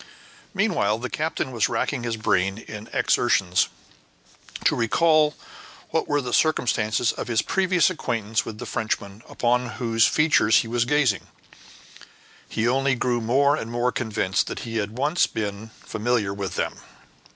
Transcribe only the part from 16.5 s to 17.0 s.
them.